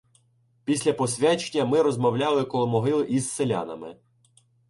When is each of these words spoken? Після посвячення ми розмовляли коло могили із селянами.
Після 0.63 0.93
посвячення 0.93 1.65
ми 1.65 1.81
розмовляли 1.81 2.43
коло 2.45 2.67
могили 2.67 3.05
із 3.05 3.29
селянами. 3.29 3.97